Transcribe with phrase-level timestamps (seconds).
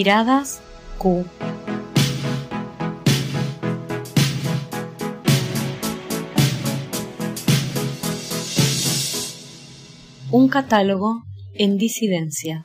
[0.00, 0.62] Miradas
[0.96, 1.26] Q.
[10.30, 12.64] Un catálogo en disidencia.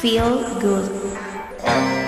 [0.00, 2.07] Feel Good.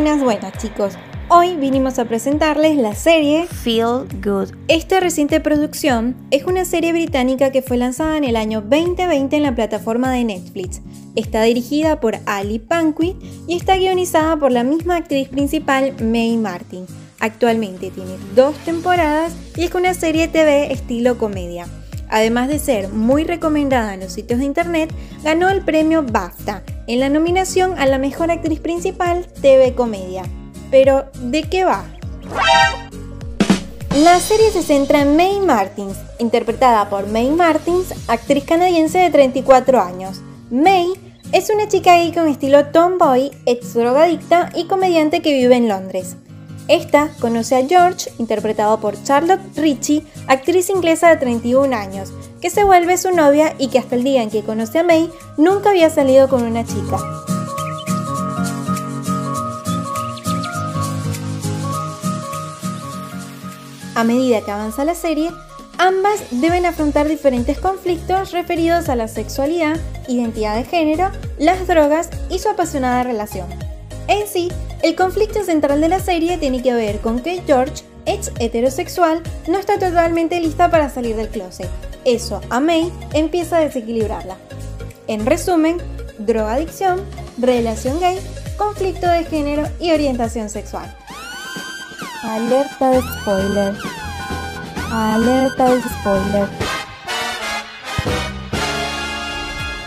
[0.00, 0.94] Buenas, buenas chicos.
[1.28, 4.50] Hoy vinimos a presentarles la serie Feel Good.
[4.68, 9.42] Esta reciente producción es una serie británica que fue lanzada en el año 2020 en
[9.42, 10.82] la plataforma de Netflix.
[11.16, 13.16] Está dirigida por Ali Panquit
[13.48, 16.86] y está guionizada por la misma actriz principal, May Martin.
[17.18, 21.66] Actualmente tiene dos temporadas y es una serie TV estilo comedia.
[22.08, 27.00] Además de ser muy recomendada en los sitios de internet, ganó el premio BAFTA en
[27.00, 30.24] la nominación a la mejor actriz principal TV Comedia.
[30.70, 31.84] Pero, ¿de qué va?
[33.94, 39.80] La serie se centra en May Martins, interpretada por May Martins, actriz canadiense de 34
[39.80, 40.20] años.
[40.50, 40.92] May
[41.32, 46.16] es una chica gay con estilo tomboy, ex drogadicta y comediante que vive en Londres.
[46.68, 52.62] Esta conoce a George, interpretado por Charlotte Ritchie, actriz inglesa de 31 años, que se
[52.62, 55.88] vuelve su novia y que hasta el día en que conoce a May nunca había
[55.88, 56.98] salido con una chica.
[63.94, 65.30] A medida que avanza la serie,
[65.78, 72.38] ambas deben afrontar diferentes conflictos referidos a la sexualidad, identidad de género, las drogas y
[72.38, 73.67] su apasionada relación.
[74.08, 74.50] En sí,
[74.82, 79.58] el conflicto central de la serie tiene que ver con que George, ex heterosexual, no
[79.58, 81.68] está totalmente lista para salir del closet.
[82.06, 84.36] Eso a May empieza a desequilibrarla.
[85.08, 85.76] En resumen,
[86.18, 87.02] drogadicción,
[87.36, 88.18] relación gay,
[88.56, 90.96] conflicto de género y orientación sexual.
[92.22, 93.74] Alerta de spoiler.
[94.90, 96.48] Alerta de spoiler.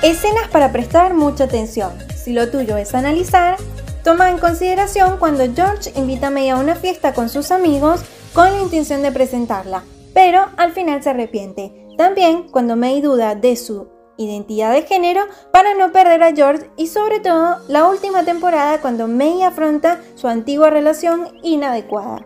[0.03, 1.91] Escenas para prestar mucha atención.
[2.16, 3.57] Si lo tuyo es analizar,
[4.03, 8.01] toma en consideración cuando George invita a May a una fiesta con sus amigos
[8.34, 11.88] con la intención de presentarla, pero al final se arrepiente.
[11.97, 16.88] También cuando May duda de su identidad de género para no perder a George y
[16.88, 22.25] sobre todo la última temporada cuando May afronta su antigua relación inadecuada.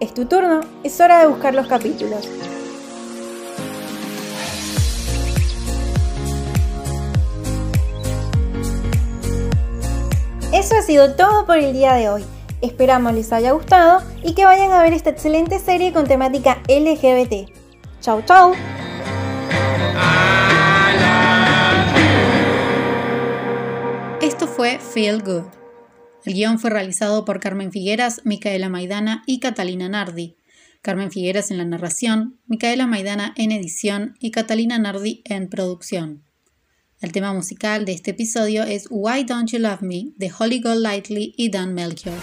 [0.00, 2.28] Es tu turno, es hora de buscar los capítulos.
[10.54, 12.22] Eso ha sido todo por el día de hoy.
[12.62, 17.50] Esperamos les haya gustado y que vayan a ver esta excelente serie con temática LGBT.
[18.00, 18.52] Chau chau.
[24.22, 25.46] Esto fue Feel Good.
[26.24, 30.36] El guion fue realizado por Carmen Figueras, Micaela Maidana y Catalina Nardi.
[30.82, 36.22] Carmen Figueras en la narración, Micaela Maidana en edición y Catalina Nardi en producción.
[37.04, 41.34] El tema musical de este episodio es Why Don't You Love Me de Holly Golightly
[41.36, 42.14] y Dan Melchior.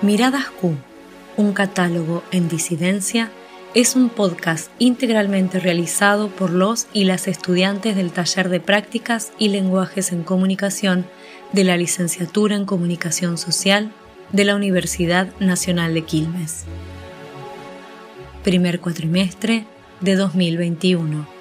[0.00, 0.74] Miradas Q,
[1.36, 3.30] un catálogo en disidencia,
[3.74, 9.48] es un podcast integralmente realizado por los y las estudiantes del taller de prácticas y
[9.48, 11.06] lenguajes en comunicación
[11.52, 13.90] de la licenciatura en comunicación social
[14.30, 16.64] de la Universidad Nacional de Quilmes.
[18.44, 19.64] Primer cuatrimestre
[20.00, 21.31] de 2021.